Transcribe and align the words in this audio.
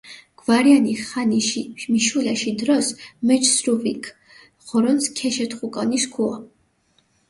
გვარიანი 0.41 0.95
ხანიში 1.01 1.63
მიშულაში 1.91 2.55
დროს, 2.63 2.91
მეჩჷ 3.27 3.51
სრუვილქ, 3.57 4.05
ღორონს 4.67 5.05
ქეშეთხუკონი 5.17 5.99
სქუა. 6.03 6.37